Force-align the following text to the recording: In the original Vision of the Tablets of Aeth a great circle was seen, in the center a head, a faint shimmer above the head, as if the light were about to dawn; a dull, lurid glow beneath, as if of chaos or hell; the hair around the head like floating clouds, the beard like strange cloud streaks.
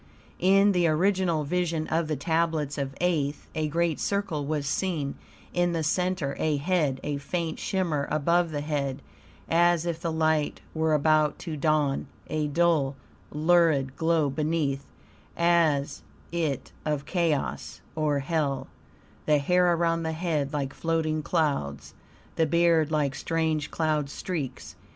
In 0.39 0.71
the 0.71 0.87
original 0.87 1.43
Vision 1.43 1.87
of 1.89 2.07
the 2.07 2.15
Tablets 2.15 2.79
of 2.79 2.95
Aeth 2.99 3.45
a 3.53 3.67
great 3.67 3.99
circle 3.99 4.47
was 4.47 4.65
seen, 4.65 5.13
in 5.53 5.73
the 5.73 5.83
center 5.83 6.35
a 6.39 6.57
head, 6.57 6.99
a 7.03 7.17
faint 7.17 7.59
shimmer 7.59 8.07
above 8.09 8.49
the 8.49 8.61
head, 8.61 9.03
as 9.47 9.85
if 9.85 9.99
the 10.01 10.11
light 10.11 10.59
were 10.73 10.95
about 10.95 11.37
to 11.37 11.55
dawn; 11.55 12.07
a 12.31 12.47
dull, 12.47 12.95
lurid 13.31 13.95
glow 13.95 14.31
beneath, 14.31 14.87
as 15.37 16.01
if 16.31 16.73
of 16.83 17.05
chaos 17.05 17.81
or 17.95 18.17
hell; 18.21 18.65
the 19.27 19.37
hair 19.37 19.71
around 19.71 20.01
the 20.01 20.13
head 20.13 20.51
like 20.51 20.73
floating 20.73 21.21
clouds, 21.21 21.93
the 22.37 22.47
beard 22.47 22.89
like 22.89 23.13
strange 23.13 23.69
cloud 23.69 24.09
streaks. 24.09 24.75